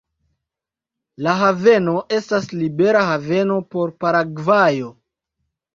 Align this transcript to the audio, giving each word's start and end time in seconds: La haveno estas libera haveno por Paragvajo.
La 1.27 1.35
haveno 1.41 1.95
estas 2.21 2.49
libera 2.63 3.07
haveno 3.13 3.63
por 3.77 3.97
Paragvajo. 4.07 4.95